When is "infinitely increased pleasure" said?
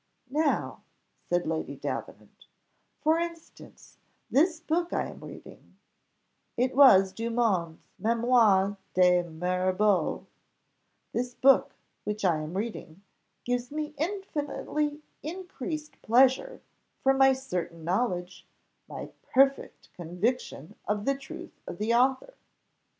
13.95-16.61